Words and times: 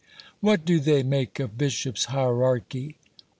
_What 0.39 0.65
do 0.65 0.79
they 0.79 1.03
make 1.03 1.39
of 1.39 1.59
bishop's 1.59 2.05
hierarchy? 2.05 2.97